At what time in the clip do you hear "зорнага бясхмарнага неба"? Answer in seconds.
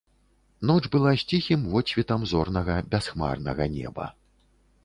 2.31-4.13